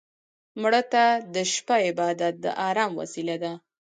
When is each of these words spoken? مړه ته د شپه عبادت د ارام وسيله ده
مړه 0.61 0.81
ته 0.93 1.03
د 1.33 1.35
شپه 1.53 1.75
عبادت 1.87 2.33
د 2.43 2.45
ارام 2.67 2.91
وسيله 3.01 3.35
ده 3.43 3.51